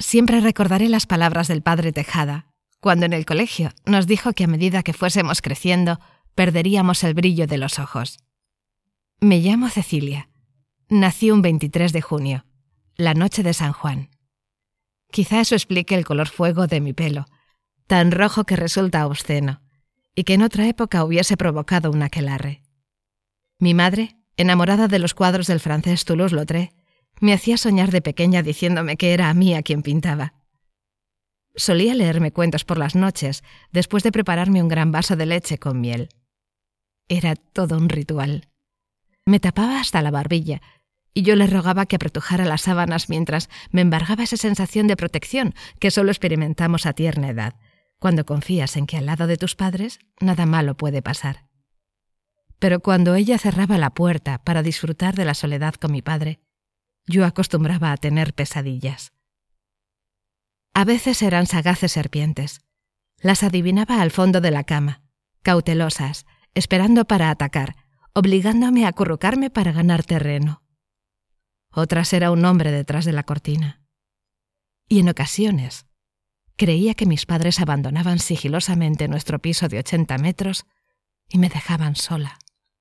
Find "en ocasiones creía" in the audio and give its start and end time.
75.00-76.94